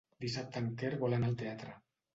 Dissabte 0.23 0.63
en 0.63 0.71
Quer 0.81 0.91
vol 1.05 1.19
anar 1.19 1.31
al 1.31 1.39
teatre. 1.45 1.81